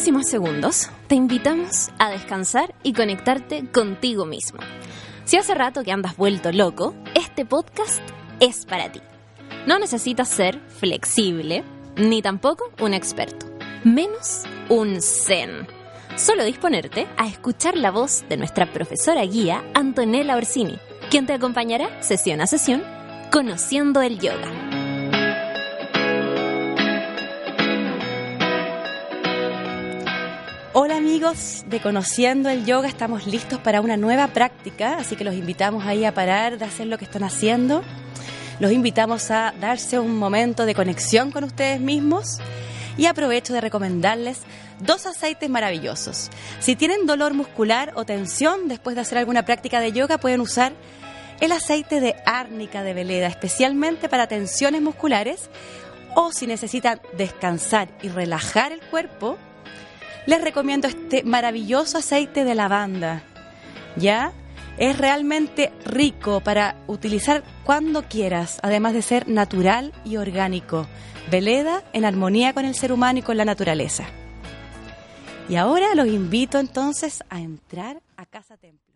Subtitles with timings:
[0.00, 4.58] próximos segundos te invitamos a descansar y conectarte contigo mismo.
[5.26, 8.00] Si hace rato que andas vuelto loco, este podcast
[8.40, 9.02] es para ti.
[9.66, 11.64] No necesitas ser flexible,
[11.96, 13.44] ni tampoco un experto,
[13.84, 15.66] menos un zen.
[16.16, 20.78] Solo disponerte a escuchar la voz de nuestra profesora guía Antonella Orsini,
[21.10, 22.82] quien te acompañará sesión a sesión
[23.30, 24.79] conociendo el yoga.
[31.10, 35.84] Amigos de Conociendo el Yoga, estamos listos para una nueva práctica, así que los invitamos
[35.84, 37.82] ahí a parar de hacer lo que están haciendo.
[38.60, 42.38] Los invitamos a darse un momento de conexión con ustedes mismos
[42.96, 44.38] y aprovecho de recomendarles
[44.78, 46.30] dos aceites maravillosos.
[46.60, 50.74] Si tienen dolor muscular o tensión después de hacer alguna práctica de yoga, pueden usar
[51.40, 55.50] el aceite de árnica de veleda, especialmente para tensiones musculares
[56.14, 59.38] o si necesitan descansar y relajar el cuerpo
[60.26, 63.22] les recomiendo este maravilloso aceite de lavanda.
[63.96, 64.32] ¿Ya?
[64.78, 70.86] Es realmente rico para utilizar cuando quieras, además de ser natural y orgánico.
[71.30, 74.04] Veleda en armonía con el ser humano y con la naturaleza.
[75.48, 78.94] Y ahora los invito entonces a entrar a Casa Templo.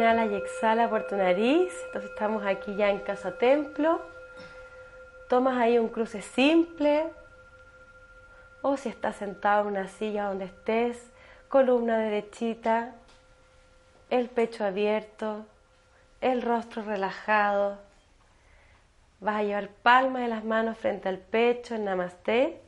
[0.00, 1.70] Inhala y exhala por tu nariz.
[1.88, 4.00] Entonces estamos aquí ya en casa templo.
[5.28, 7.04] Tomas ahí un cruce simple.
[8.62, 11.10] O si estás sentado en una silla donde estés,
[11.50, 12.94] columna derechita,
[14.08, 15.44] el pecho abierto,
[16.22, 17.76] el rostro relajado.
[19.20, 22.58] Vas a llevar palmas de las manos frente al pecho en Namaste.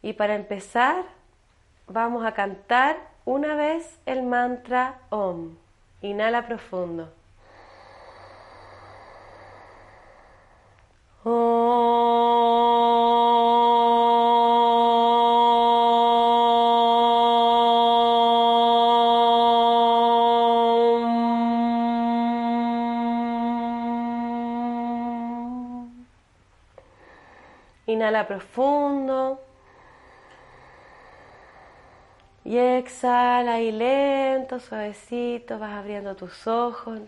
[0.00, 1.04] Y para empezar,
[1.88, 2.96] vamos a cantar
[3.28, 5.58] una vez el mantra OM.
[6.00, 7.12] Inhala profundo.
[27.86, 29.47] Inhala profundo.
[32.48, 36.98] Y exhala y lento, suavecito, vas abriendo tus ojos.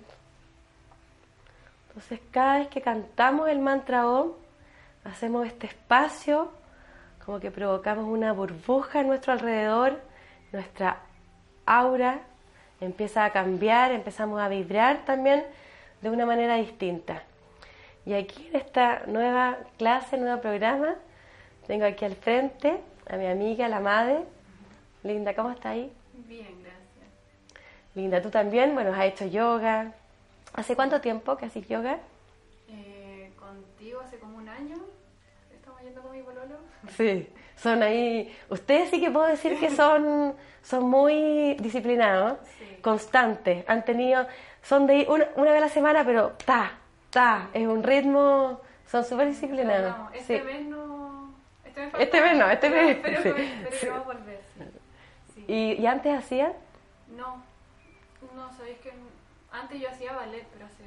[1.89, 4.33] Entonces cada vez que cantamos el mantra OM,
[5.03, 6.53] hacemos este espacio,
[7.25, 9.99] como que provocamos una burbuja en nuestro alrededor,
[10.53, 10.99] nuestra
[11.65, 12.21] aura
[12.83, 15.43] empieza a cambiar, empezamos a vibrar también
[16.03, 17.23] de una manera distinta.
[18.05, 20.97] Y aquí en esta nueva clase, nuevo programa,
[21.67, 24.27] tengo aquí al frente a mi amiga, la madre,
[25.03, 25.91] Linda, ¿cómo está ahí?
[26.27, 26.81] Bien, gracias.
[27.94, 29.93] Linda, tú también, bueno, has hecho yoga.
[30.53, 31.99] ¿Hace cuánto tiempo que haces yoga?
[32.69, 34.77] Eh, contigo hace como un año.
[35.55, 36.56] Estamos yendo con mi pololo.
[36.97, 38.34] Sí, son ahí.
[38.50, 42.38] Ustedes sí que puedo decir que son, son muy disciplinados,
[42.82, 43.65] constantes.
[43.69, 44.27] Han tenido,
[44.62, 46.72] son de una, una, vez a la semana, pero ta,
[47.11, 49.97] ta, es un ritmo, son súper disciplinados.
[49.97, 51.34] No, este mes no.
[51.65, 52.97] Este mes, este mes no, este mes.
[53.03, 54.41] Pero, pero, pero, pero va a volver.
[55.50, 56.53] ¿Y, ¿Y, antes hacían?
[57.16, 57.43] No,
[58.37, 58.93] no, sabéis que
[59.50, 60.84] antes yo hacía ballet, pero hace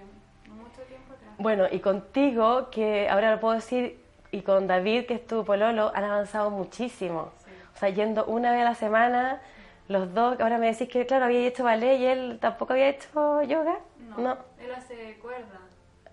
[0.50, 1.32] mucho tiempo atrás.
[1.38, 4.00] Bueno, y contigo, que ahora lo puedo decir,
[4.32, 7.34] y con David, que es tu pololo, han avanzado muchísimo.
[7.44, 7.52] Sí.
[7.76, 9.42] O sea, yendo una vez a la semana,
[9.90, 13.44] los dos, ahora me decís que, claro, había hecho ballet y él tampoco había hecho
[13.44, 13.80] yoga.
[14.00, 14.38] No, no.
[14.62, 15.60] él hace cuerda,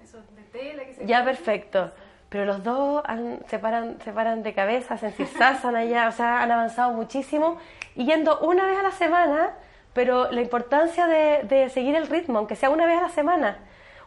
[0.03, 1.93] eso de tela que se Ya, perfecto.
[2.31, 6.43] Pero los dos han, se, paran, se paran de cabeza, hacen sirsasana allá, o sea,
[6.43, 7.59] han avanzado muchísimo
[7.97, 9.51] y yendo una vez a la semana,
[9.93, 13.59] pero la importancia de, de, seguir el ritmo, aunque sea una vez a la semana.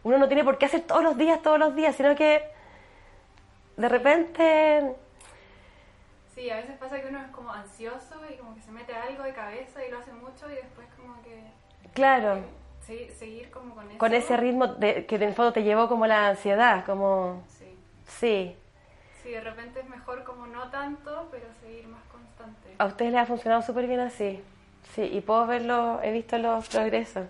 [0.03, 2.43] Uno no tiene por qué hacer todos los días, todos los días, sino que
[3.75, 4.95] de repente...
[6.33, 9.23] Sí, a veces pasa que uno es como ansioso y como que se mete algo
[9.23, 11.43] de cabeza y lo hace mucho y después como que...
[11.93, 12.39] Claro.
[12.81, 13.97] Sí, seguir como con eso.
[13.97, 17.43] Con ese ritmo de, que en el fondo te llevó como la ansiedad, como...
[18.19, 18.55] Sí.
[19.21, 19.29] Sí.
[19.29, 22.75] De repente es mejor como no tanto, pero seguir más constante.
[22.77, 24.41] A ustedes les ha funcionado súper bien así.
[24.93, 27.27] Sí, y puedo verlo, he visto los progresos.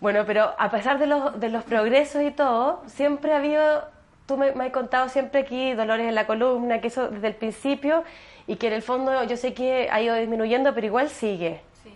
[0.00, 3.96] Bueno, pero a pesar de los, de los progresos y todo, siempre ha habido
[4.26, 7.34] tú me, me has contado siempre aquí dolores en la columna, que eso desde el
[7.36, 8.04] principio
[8.46, 11.60] y que en el fondo yo sé que ha ido disminuyendo, pero igual sigue.
[11.82, 11.94] Sí.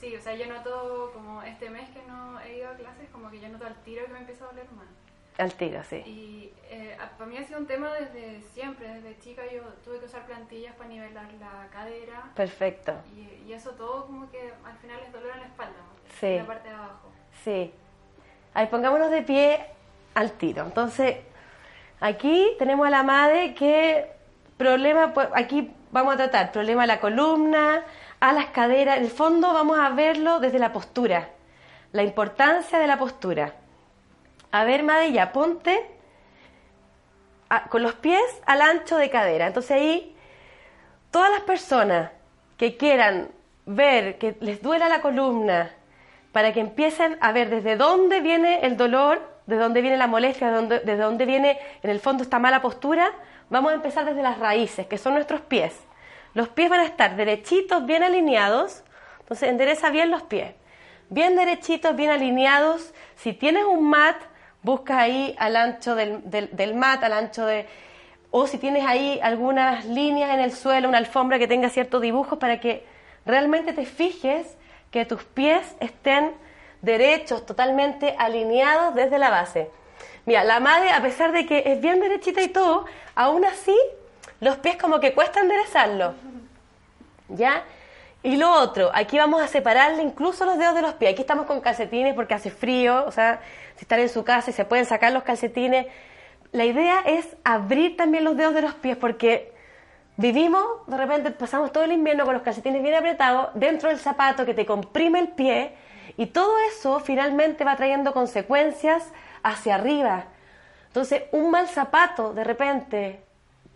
[0.00, 3.30] Sí, o sea, yo noto como este mes que no he ido a clases, como
[3.30, 4.86] que yo noto al tiro que me empieza a doler más.
[5.38, 5.96] Al tiro, sí.
[6.06, 10.06] Y eh, para mí ha sido un tema desde siempre, desde chica yo tuve que
[10.06, 12.94] usar plantillas para nivelar la cadera Perfecto.
[13.14, 16.10] y, y eso todo como que al final es dolor en la espalda, ¿no?
[16.18, 16.26] Sí.
[16.26, 17.08] en la parte de abajo.
[17.44, 17.72] Sí.
[18.54, 19.66] Ahí pongámonos de pie
[20.14, 20.64] al tiro.
[20.64, 21.16] Entonces,
[22.00, 24.10] aquí tenemos a la madre que
[24.56, 27.84] problema, pues, aquí vamos a tratar problema de la columna,
[28.20, 28.96] a las caderas.
[28.96, 31.28] En el fondo vamos a verlo desde la postura,
[31.92, 33.52] la importancia de la postura.
[34.56, 35.86] A ver, madre, ya ponte
[37.68, 39.48] con los pies al ancho de cadera.
[39.48, 40.16] Entonces ahí
[41.10, 42.10] todas las personas
[42.56, 43.28] que quieran
[43.66, 45.74] ver que les duela la columna,
[46.32, 50.50] para que empiecen a ver desde dónde viene el dolor, de dónde viene la molestia,
[50.50, 53.12] de desde dónde viene en el fondo esta mala postura,
[53.50, 55.78] vamos a empezar desde las raíces, que son nuestros pies.
[56.32, 58.84] Los pies van a estar derechitos, bien alineados,
[59.20, 60.54] entonces endereza bien los pies.
[61.10, 62.94] Bien derechitos, bien alineados.
[63.16, 64.16] Si tienes un mat,
[64.66, 67.66] busca ahí al ancho del, del- del mat, al ancho de...
[68.32, 72.38] O si tienes ahí algunas líneas en el suelo, una alfombra que tenga ciertos dibujos
[72.38, 72.84] para que
[73.24, 74.56] realmente te fijes
[74.90, 76.32] que tus pies estén
[76.82, 79.70] derechos, totalmente alineados desde la base.
[80.26, 83.76] Mira, la madre, a pesar de que es bien derechita y todo, aún así
[84.40, 86.14] los pies como que cuesta enderezarlo.
[87.28, 87.62] ¿Ya?
[88.26, 91.12] Y lo otro, aquí vamos a separarle incluso los dedos de los pies.
[91.12, 93.38] Aquí estamos con calcetines porque hace frío, o sea,
[93.76, 95.86] si están en su casa y se pueden sacar los calcetines.
[96.50, 99.54] La idea es abrir también los dedos de los pies porque
[100.16, 104.44] vivimos, de repente pasamos todo el invierno con los calcetines bien apretados dentro del zapato
[104.44, 105.76] que te comprime el pie
[106.16, 109.04] y todo eso finalmente va trayendo consecuencias
[109.44, 110.24] hacia arriba.
[110.88, 113.26] Entonces, un mal zapato de repente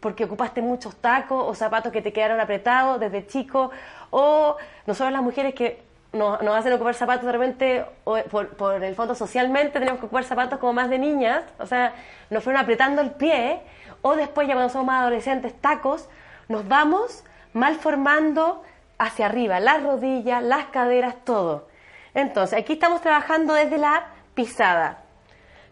[0.01, 3.71] porque ocupaste muchos tacos o zapatos que te quedaron apretados desde chico,
[4.11, 8.83] o nosotros las mujeres que nos, nos hacen ocupar zapatos de repente, o por, por
[8.83, 11.95] el fondo socialmente tenemos que ocupar zapatos como más de niñas, o sea,
[12.31, 13.61] nos fueron apretando el pie,
[14.03, 16.09] o después ya cuando somos más adolescentes, tacos,
[16.49, 18.63] nos vamos mal formando
[18.99, 21.69] hacia arriba, las rodillas, las caderas, todo.
[22.15, 24.99] Entonces, aquí estamos trabajando desde la pisada.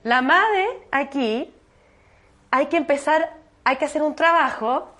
[0.03, 1.53] La madre aquí
[2.51, 3.35] hay que empezar,
[3.65, 4.95] hay que hacer un trabajo.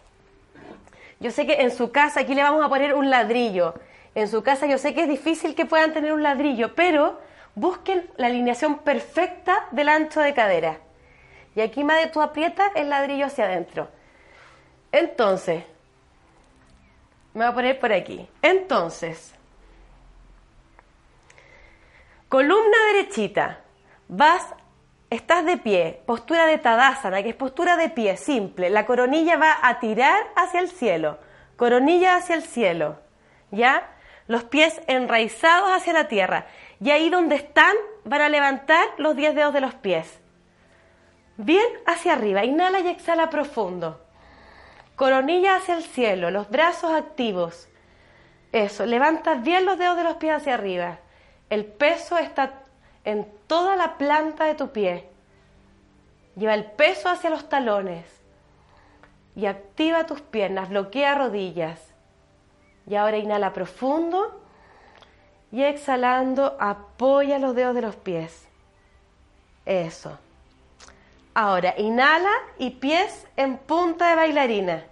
[1.21, 3.75] Yo sé que en su casa, aquí le vamos a poner un ladrillo.
[4.15, 7.21] En su casa yo sé que es difícil que puedan tener un ladrillo, pero
[7.55, 10.79] busquen la alineación perfecta del ancho de cadera.
[11.57, 13.89] Y aquí, madre, tú aprietas el ladrillo hacia adentro.
[14.93, 15.65] Entonces,
[17.35, 18.29] me voy a poner por aquí.
[18.43, 19.35] Entonces,
[22.29, 23.61] columna derechita,
[24.09, 24.47] vas,
[25.11, 28.71] estás de pie, postura de Tadasana, que es postura de pie, simple.
[28.71, 31.19] La coronilla va a tirar hacia el cielo,
[31.57, 32.99] coronilla hacia el cielo,
[33.51, 33.89] ¿ya?
[34.27, 36.47] Los pies enraizados hacia la tierra.
[36.81, 37.75] Y ahí donde están
[38.05, 40.21] van a levantar los 10 dedos de los pies.
[41.39, 44.05] Bien hacia arriba, inhala y exhala profundo.
[44.97, 47.69] Coronilla hacia el cielo, los brazos activos.
[48.53, 50.99] Eso, levantas bien los dedos de los pies hacia arriba.
[51.49, 52.63] El peso está
[53.05, 55.09] en toda la planta de tu pie.
[56.37, 58.05] Lleva el peso hacia los talones.
[59.35, 61.81] Y activa tus piernas, bloquea rodillas.
[62.87, 64.41] Y ahora inhala profundo.
[65.51, 68.47] Y exhalando, apoya los dedos de los pies.
[69.65, 70.19] Eso.
[71.35, 74.85] Ahora, inhala y pies en punta de bailarina.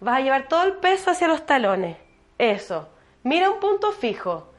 [0.00, 1.96] Vas a llevar todo el peso hacia los talones.
[2.36, 2.88] Eso.
[3.22, 4.52] Mira un punto fijo.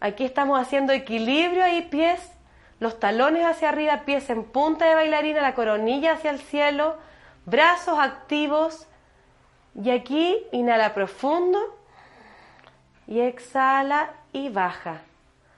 [0.00, 2.20] Aquí estamos haciendo equilibrio ahí, pies,
[2.78, 6.96] los talones hacia arriba, pies en punta de bailarina, la coronilla hacia el cielo,
[7.46, 8.86] brazos activos.
[9.74, 11.58] Y aquí inhala profundo
[13.06, 15.00] y exhala y baja.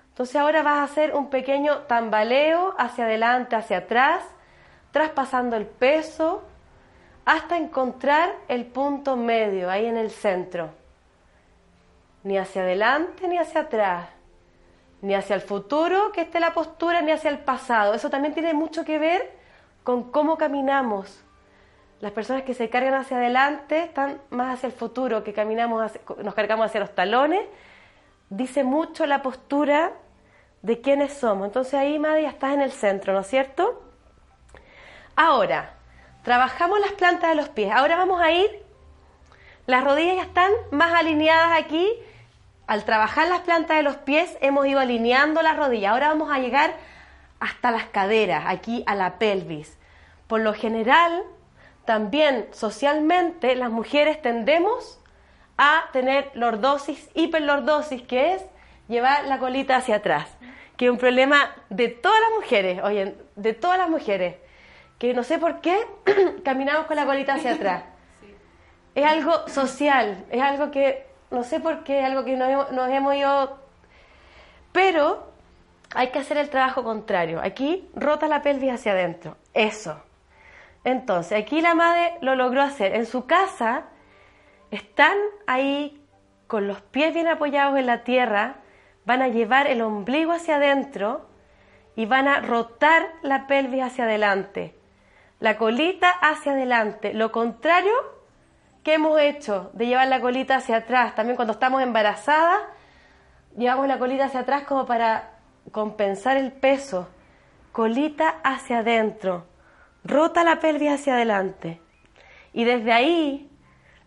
[0.08, 4.22] Entonces ahora vas a hacer un pequeño tambaleo hacia adelante, hacia atrás,
[4.92, 6.42] traspasando el peso
[7.24, 10.70] hasta encontrar el punto medio ahí en el centro.
[12.22, 14.08] Ni hacia adelante ni hacia atrás,
[15.02, 17.94] ni hacia el futuro que esté la postura, ni hacia el pasado.
[17.94, 19.30] Eso también tiene mucho que ver
[19.82, 21.22] con cómo caminamos.
[22.00, 26.00] Las personas que se cargan hacia adelante están más hacia el futuro, que caminamos hacia-
[26.22, 27.44] nos cargamos hacia los talones.
[28.30, 29.92] Dice mucho la postura
[30.62, 31.46] de quiénes somos.
[31.46, 33.82] Entonces ahí, Madre, ya estás en el centro, ¿no es cierto?
[35.16, 35.74] Ahora,
[36.22, 37.72] trabajamos las plantas de los pies.
[37.72, 38.48] Ahora vamos a ir,
[39.66, 41.88] las rodillas ya están más alineadas aquí.
[42.70, 45.90] Al trabajar las plantas de los pies hemos ido alineando las rodillas.
[45.90, 46.72] Ahora vamos a llegar
[47.40, 49.76] hasta las caderas, aquí a la pelvis.
[50.28, 51.24] por lo general,
[51.84, 55.00] también socialmente, las mujeres tendemos
[55.58, 58.42] a tener lordosis, hiperlordosis, que es
[58.86, 60.28] llevar la colita hacia atrás,
[60.76, 64.36] que es un problema de todas las mujeres, oye, de todas las mujeres,
[65.00, 65.76] que no sé por qué
[66.44, 67.82] caminamos con la colita hacia atrás.
[68.94, 73.14] Es algo social, es algo que, no sé por qué, algo que nos, nos hemos
[73.14, 73.58] ido...
[74.72, 75.30] Pero
[75.94, 77.40] hay que hacer el trabajo contrario.
[77.42, 79.36] Aquí rota la pelvis hacia adentro.
[79.54, 80.00] Eso.
[80.84, 82.94] Entonces, aquí la madre lo logró hacer.
[82.94, 83.84] En su casa
[84.70, 86.00] están ahí
[86.46, 88.56] con los pies bien apoyados en la tierra,
[89.04, 91.28] van a llevar el ombligo hacia adentro
[91.96, 94.74] y van a rotar la pelvis hacia adelante,
[95.38, 97.14] la colita hacia adelante.
[97.14, 97.92] Lo contrario
[98.82, 102.60] que hemos hecho de llevar la colita hacia atrás, también cuando estamos embarazadas,
[103.56, 105.30] llevamos la colita hacia atrás como para
[105.72, 107.08] compensar el peso.
[107.72, 109.46] Colita hacia adentro,
[110.04, 111.80] rota la pelvis hacia adelante.
[112.52, 113.50] Y desde ahí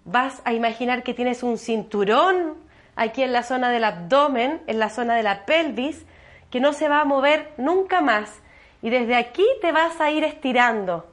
[0.05, 2.57] vas a imaginar que tienes un cinturón
[2.95, 6.05] aquí en la zona del abdomen, en la zona de la pelvis,
[6.49, 8.41] que no se va a mover nunca más.
[8.81, 11.09] Y desde aquí te vas a ir estirando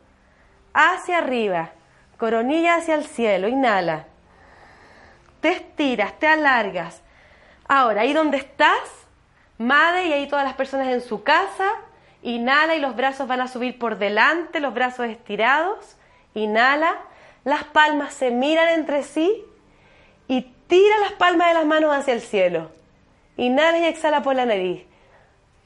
[0.74, 1.70] hacia arriba,
[2.20, 4.04] coronilla hacia el cielo, inhala.
[5.40, 7.00] Te estiras, te alargas.
[7.66, 8.90] Ahora, ahí donde estás,
[9.56, 11.66] madre y ahí todas las personas en su casa,
[12.22, 15.96] inhala y los brazos van a subir por delante, los brazos estirados.
[16.34, 16.94] Inhala,
[17.44, 19.42] las palmas se miran entre sí
[20.28, 22.70] y tira las palmas de las manos hacia el cielo.
[23.38, 24.84] Inhala y exhala por la nariz.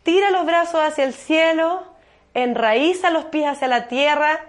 [0.05, 1.85] Tira los brazos hacia el cielo,
[2.33, 4.41] enraiza los pies hacia la tierra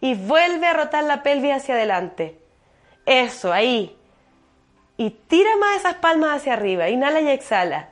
[0.00, 2.38] y vuelve a rotar la pelvis hacia adelante.
[3.06, 3.96] Eso, ahí.
[4.96, 6.88] Y tira más esas palmas hacia arriba.
[6.88, 7.88] Inhala y exhala.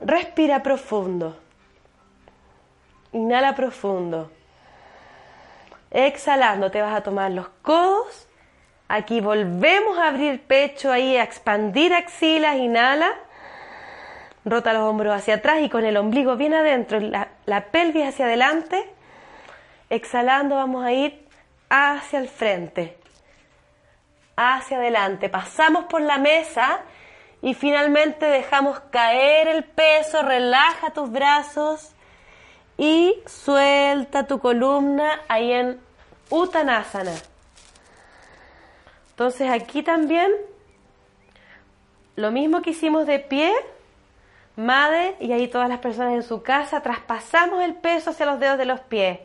[0.00, 1.38] Respira profundo.
[3.12, 4.30] Inhala profundo.
[5.90, 8.26] Exhalando, te vas a tomar los codos.
[8.88, 12.56] Aquí volvemos a abrir pecho ahí, a expandir axilas.
[12.56, 13.12] Inhala.
[14.44, 18.26] Rota los hombros hacia atrás y con el ombligo bien adentro, la, la pelvis hacia
[18.26, 18.93] adelante.
[19.94, 21.24] Exhalando, vamos a ir
[21.68, 22.98] hacia el frente,
[24.34, 25.28] hacia adelante.
[25.28, 26.80] Pasamos por la mesa
[27.40, 30.22] y finalmente dejamos caer el peso.
[30.22, 31.92] Relaja tus brazos
[32.76, 35.80] y suelta tu columna ahí en
[36.28, 37.14] Uttanasana.
[39.10, 40.32] Entonces aquí también
[42.16, 43.54] lo mismo que hicimos de pie,
[44.56, 48.58] madre, y ahí todas las personas en su casa, traspasamos el peso hacia los dedos
[48.58, 49.20] de los pies.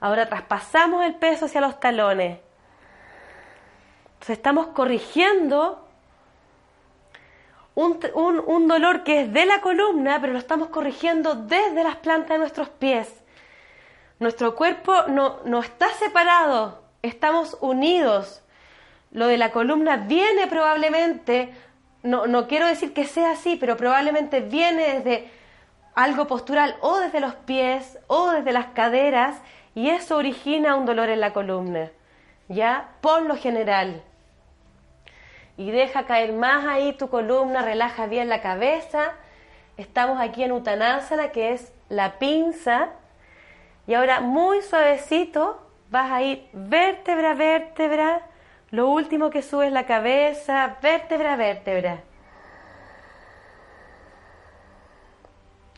[0.00, 2.38] Ahora traspasamos el peso hacia los talones.
[4.14, 5.86] Entonces estamos corrigiendo
[7.74, 12.38] un, dolor que es de la columna, pero lo estamos corrigiendo desde las plantas de
[12.38, 13.08] nuestros pies.
[14.18, 18.42] Nuestro cuerpo no, no está separado, estamos unidos.
[19.12, 21.54] Lo de la columna viene probablemente,
[22.02, 25.30] no, no quiero decir que sea así, pero probablemente viene desde
[25.94, 29.36] algo postural o desde los pies o desde las caderas
[29.80, 31.90] y eso origina un dolor en la columna,
[32.48, 32.90] ¿ya?
[33.00, 34.02] Por lo general
[35.60, 39.12] y deja caer más ahí tu columna, relaja bien la cabeza.
[39.76, 42.88] Estamos aquí en Uttanasana, que es la pinza.
[43.86, 45.60] Y ahora muy suavecito
[45.90, 48.22] vas a ir vértebra, vértebra.
[48.70, 52.00] Lo último que sube es la cabeza, vértebra, vértebra.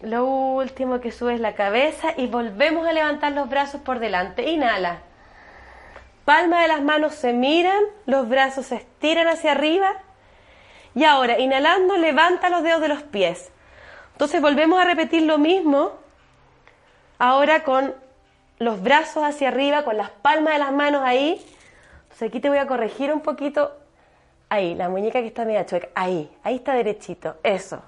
[0.03, 4.51] Lo último que sube es la cabeza y volvemos a levantar los brazos por delante.
[4.51, 4.99] Inhala.
[6.25, 9.95] Palmas de las manos se miran, los brazos se estiran hacia arriba.
[10.97, 13.53] Y ahora, inhalando, levanta los dedos de los pies.
[14.13, 15.93] Entonces volvemos a repetir lo mismo,
[17.19, 17.95] ahora con
[18.59, 21.45] los brazos hacia arriba, con las palmas de las manos ahí.
[22.03, 23.73] Entonces aquí te voy a corregir un poquito.
[24.49, 25.89] Ahí, la muñeca que está media chueca.
[25.95, 27.37] Ahí, ahí está derechito.
[27.43, 27.83] Eso.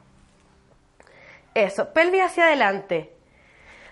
[1.54, 1.92] Eso.
[1.92, 3.12] Pelvis hacia adelante.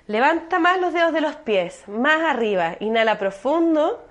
[0.07, 2.75] Levanta más los dedos de los pies, más arriba.
[2.81, 4.05] Inhala profundo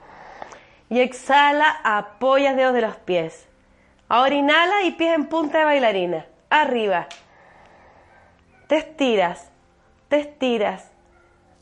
[0.90, 3.48] y exhala, apoya dedos de los pies.
[4.08, 6.26] Ahora inhala y pies en punta de bailarina.
[6.50, 7.08] Arriba.
[8.68, 9.52] Te estiras,
[10.08, 10.92] te estiras.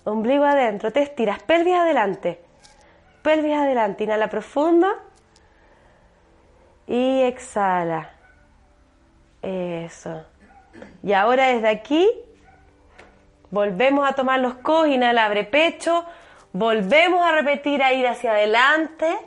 [0.04, 1.42] Ombligo adentro, te estiras.
[1.44, 2.40] Pelvis adelante.
[3.24, 4.04] Pelvis adelante.
[4.04, 4.88] Inhala profundo.
[6.88, 8.12] Y exhala.
[9.42, 10.26] Eso.
[11.04, 12.10] Y ahora desde aquí
[13.52, 14.88] volvemos a tomar los codos.
[14.88, 16.06] Inhala, abre pecho.
[16.52, 19.18] Volvemos a repetir a ir hacia adelante.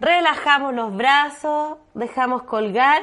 [0.00, 3.02] Relajamos los brazos, dejamos colgar.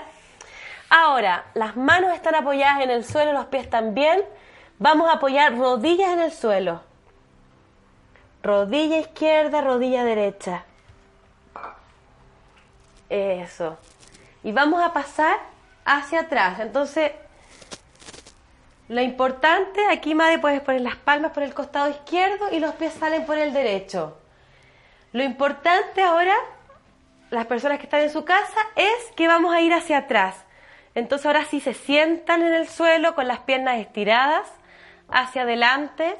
[0.89, 4.23] Ahora, las manos están apoyadas en el suelo, los pies también.
[4.79, 6.81] Vamos a apoyar rodillas en el suelo.
[8.41, 10.63] rodilla izquierda, rodilla derecha.
[13.09, 13.77] Eso.
[14.43, 15.37] Y vamos a pasar
[15.85, 16.59] hacia atrás.
[16.59, 17.11] Entonces,
[18.89, 22.93] lo importante, aquí Madre puedes poner las palmas por el costado izquierdo y los pies
[22.93, 24.17] salen por el derecho.
[25.11, 26.35] Lo importante ahora,
[27.29, 30.35] las personas que están en su casa, es que vamos a ir hacia atrás.
[30.95, 34.47] Entonces ahora sí se sientan en el suelo con las piernas estiradas
[35.09, 36.15] hacia adelante,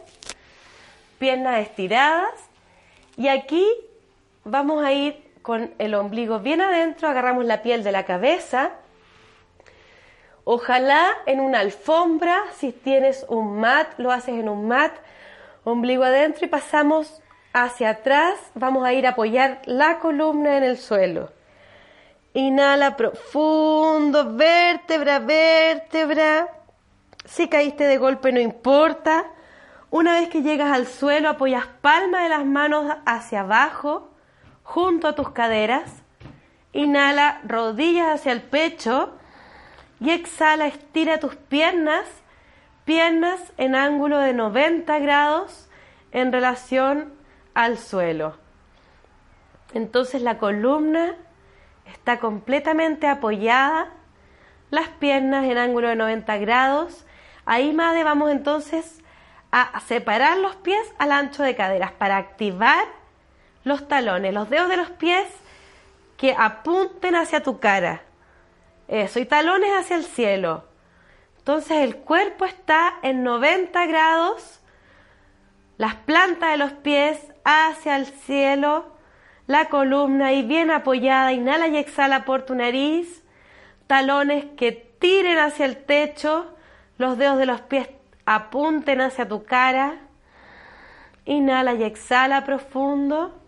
[1.20, 2.34] piernas estiradas.
[3.16, 3.66] Y aquí
[4.44, 8.74] vamos a ir con el ombligo bien adentro, agarramos la piel de la cabeza.
[10.50, 14.94] Ojalá en una alfombra, si tienes un mat, lo haces en un mat,
[15.66, 18.36] ombligo adentro y pasamos hacia atrás.
[18.54, 21.34] Vamos a ir a apoyar la columna en el suelo.
[22.34, 26.48] Inhala profundo, vértebra, vértebra.
[27.26, 29.26] Si caíste de golpe no importa.
[29.90, 34.12] Una vez que llegas al suelo, apoyas palma de las manos hacia abajo
[34.64, 35.92] junto a tus caderas.
[36.72, 39.17] Inhala, rodillas hacia el pecho.
[40.00, 42.06] Y exhala, estira tus piernas,
[42.86, 45.68] piernas en ángulo de 90 grados
[46.12, 47.14] en relación
[47.54, 48.38] al suelo.
[49.74, 51.16] Entonces la columna
[51.86, 53.90] está completamente apoyada,
[54.70, 57.06] las piernas en ángulo de 90 grados.
[57.46, 59.02] Ahí, Madre, vamos entonces
[59.52, 62.86] a separar los pies al ancho de caderas para activar
[63.64, 65.28] los talones, los dedos de los pies
[66.18, 68.02] que apunten hacia tu cara.
[68.88, 70.66] Eso, y talones hacia el cielo.
[71.40, 74.60] Entonces el cuerpo está en 90 grados,
[75.78, 78.92] las plantas de los pies hacia el cielo,
[79.46, 83.24] la columna y bien apoyada, inhala y exhala por tu nariz,
[83.88, 86.54] talones que tiren hacia el techo,
[86.98, 87.90] los dedos de los pies
[88.26, 90.00] apunten hacia tu cara,
[91.26, 93.42] inhala y exhala profundo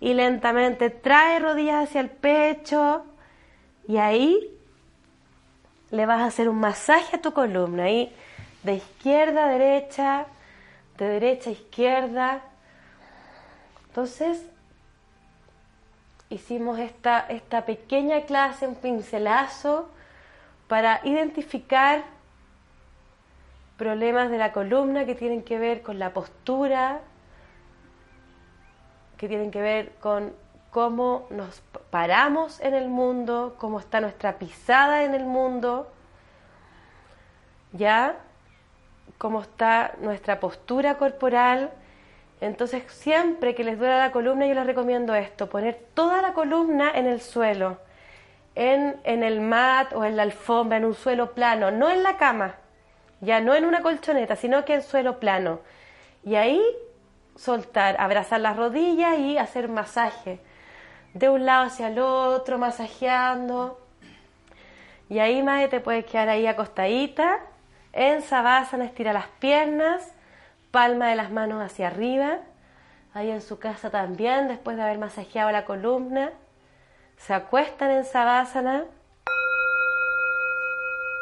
[0.00, 3.04] y lentamente trae rodillas hacia el pecho
[3.88, 4.50] y ahí
[5.90, 8.12] le vas a hacer un masaje a tu columna, ahí
[8.62, 10.26] de izquierda a derecha,
[10.98, 12.40] de derecha a izquierda.
[13.88, 14.44] Entonces,
[16.28, 19.88] hicimos esta, esta pequeña clase, un pincelazo,
[20.68, 22.04] para identificar
[23.76, 27.00] problemas de la columna que tienen que ver con la postura,
[29.16, 30.32] que tienen que ver con
[30.70, 35.90] cómo nos paramos en el mundo, cómo está nuestra pisada en el mundo,
[37.72, 38.16] ya,
[39.16, 41.70] cómo está nuestra postura corporal.
[42.42, 46.90] Entonces, siempre que les duela la columna, yo les recomiendo esto, poner toda la columna
[46.94, 47.78] en el suelo,
[48.54, 52.18] en, en el mat o en la alfombra, en un suelo plano, no en la
[52.18, 52.56] cama,
[53.22, 55.60] ya no en una colchoneta, sino que en suelo plano.
[56.22, 56.62] Y ahí
[57.36, 60.40] soltar, abrazar las rodillas y hacer masaje.
[61.14, 63.80] De un lado hacia el otro, masajeando.
[65.08, 67.40] Y ahí, más te puedes quedar ahí acostadita.
[67.92, 70.12] En Savasana, estira las piernas,
[70.70, 72.38] palma de las manos hacia arriba.
[73.14, 76.32] Ahí en su casa también, después de haber masajeado la columna.
[77.16, 78.84] Se acuestan en Savasana.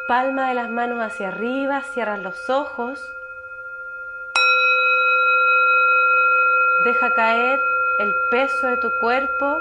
[0.08, 3.00] Palma de las manos hacia arriba, cierran los ojos.
[6.84, 7.62] Deja caer
[7.98, 9.58] el peso de tu cuerpo.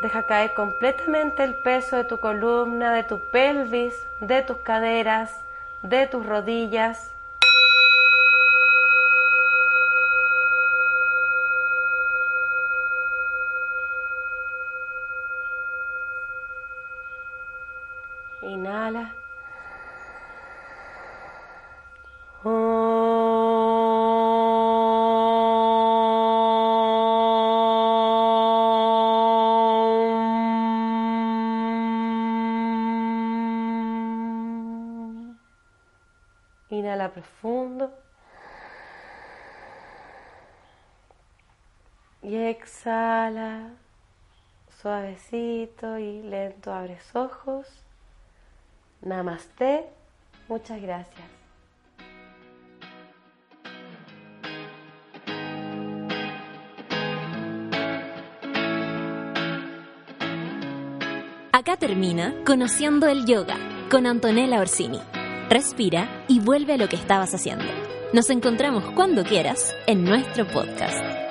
[0.00, 5.40] Deja caer completamente el peso de tu columna, de tu pelvis, de tus caderas,
[5.82, 7.12] de tus rodillas.
[18.40, 19.14] Inhala.
[44.82, 47.66] Suavecito y lento abres ojos.
[49.00, 49.86] Namaste.
[50.48, 51.24] Muchas gracias.
[61.52, 63.56] Acá termina Conociendo el Yoga
[63.88, 65.00] con Antonella Orsini.
[65.48, 67.66] Respira y vuelve a lo que estabas haciendo.
[68.12, 71.21] Nos encontramos cuando quieras en nuestro podcast.